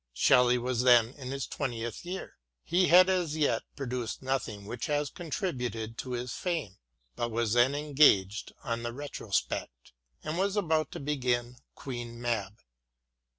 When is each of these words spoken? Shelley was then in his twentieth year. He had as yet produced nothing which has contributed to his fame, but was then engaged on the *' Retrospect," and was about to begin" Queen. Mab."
Shelley 0.13 0.57
was 0.57 0.81
then 0.81 1.13
in 1.13 1.29
his 1.29 1.45
twentieth 1.45 2.03
year. 2.03 2.39
He 2.63 2.87
had 2.87 3.07
as 3.07 3.37
yet 3.37 3.61
produced 3.75 4.23
nothing 4.23 4.65
which 4.65 4.87
has 4.87 5.11
contributed 5.11 5.95
to 5.99 6.13
his 6.13 6.33
fame, 6.33 6.77
but 7.15 7.29
was 7.29 7.53
then 7.53 7.75
engaged 7.75 8.51
on 8.63 8.81
the 8.81 8.93
*' 8.93 8.93
Retrospect," 8.93 9.93
and 10.23 10.39
was 10.39 10.57
about 10.57 10.89
to 10.93 10.99
begin" 10.99 11.57
Queen. 11.75 12.19
Mab." 12.19 12.57